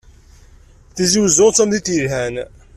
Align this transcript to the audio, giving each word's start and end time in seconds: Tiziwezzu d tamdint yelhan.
Tiziwezzu 0.95 1.47
d 1.49 1.53
tamdint 1.55 1.93
yelhan. 1.95 2.35